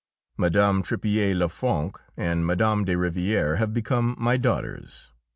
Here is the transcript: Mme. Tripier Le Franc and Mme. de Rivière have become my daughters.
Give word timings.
Mme. 0.35 0.81
Tripier 0.81 1.37
Le 1.37 1.47
Franc 1.47 1.99
and 2.17 2.43
Mme. 2.47 2.85
de 2.85 2.95
Rivière 2.95 3.57
have 3.59 3.71
become 3.71 4.15
my 4.17 4.35
daughters. 4.35 5.11